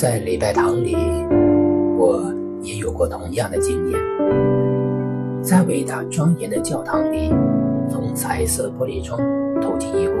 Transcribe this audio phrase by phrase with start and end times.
[0.00, 0.96] 在礼拜堂里，
[1.98, 2.24] 我
[2.62, 4.00] 也有过同样的经验。
[5.42, 7.28] 在伟大庄严的教堂里，
[7.86, 9.20] 从彩色玻璃窗
[9.60, 10.14] 透进一股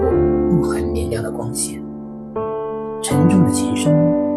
[0.50, 1.82] 不很明亮的光线，
[3.00, 3.90] 沉重的琴声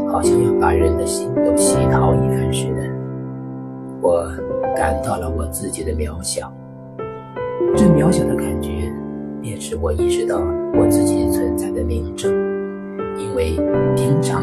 [0.08, 2.90] 好像要把人的心都洗淘一番似的。
[4.00, 4.26] 我
[4.78, 6.50] 感到了我自己的渺小，
[7.76, 8.90] 这渺小的感觉，
[9.42, 10.40] 便是我意识到
[10.74, 12.32] 我自己存在的明证，
[13.18, 13.58] 因为
[13.98, 14.42] 平常。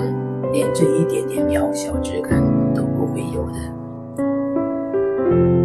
[0.52, 2.42] 连这一点点渺小之感
[2.74, 3.54] 都不会有的。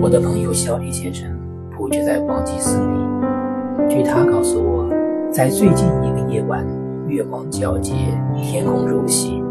[0.02, 1.27] 我的朋友小李先生
[1.75, 4.88] 布置在广济寺里，据他告诉我，
[5.31, 6.66] 在最近一个夜晚，
[7.08, 7.94] 月光皎洁，
[8.41, 9.44] 天空如洗，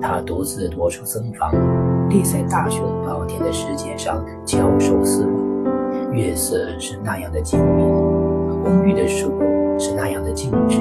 [0.00, 1.52] 他独自踱出僧房，
[2.08, 6.12] 立在大雄宝殿的石阶上翘首思望。
[6.12, 9.32] 月色是那样的静谧，公寓的树
[9.78, 10.80] 是那样的静止，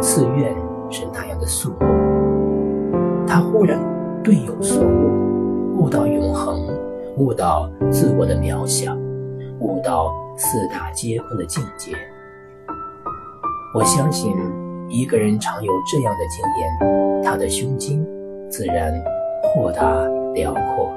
[0.00, 0.54] 寺院
[0.90, 2.19] 是那样的肃穆。
[3.30, 3.78] 他忽然
[4.24, 6.66] 顿有所悟，悟到永恒，
[7.16, 8.92] 悟到自我的渺小，
[9.60, 11.92] 悟到四大皆空的境界。
[13.72, 14.34] 我相信，
[14.88, 18.04] 一个人常有这样的经验，他的胸襟
[18.50, 18.92] 自然
[19.44, 20.90] 豁达辽阔。